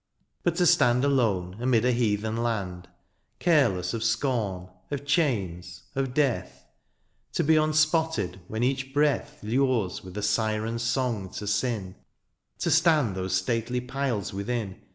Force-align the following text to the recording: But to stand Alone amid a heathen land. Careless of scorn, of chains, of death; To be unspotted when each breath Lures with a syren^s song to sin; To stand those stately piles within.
But 0.41 0.55
to 0.55 0.65
stand 0.65 1.05
Alone 1.05 1.57
amid 1.59 1.85
a 1.85 1.91
heathen 1.91 2.37
land. 2.37 2.87
Careless 3.37 3.93
of 3.93 4.03
scorn, 4.03 4.67
of 4.89 5.05
chains, 5.05 5.83
of 5.93 6.15
death; 6.15 6.65
To 7.33 7.43
be 7.43 7.55
unspotted 7.55 8.39
when 8.47 8.63
each 8.63 8.95
breath 8.95 9.43
Lures 9.43 10.03
with 10.03 10.17
a 10.17 10.21
syren^s 10.21 10.79
song 10.79 11.29
to 11.33 11.45
sin; 11.45 11.93
To 12.61 12.71
stand 12.71 13.13
those 13.15 13.35
stately 13.35 13.79
piles 13.79 14.33
within. 14.33 14.81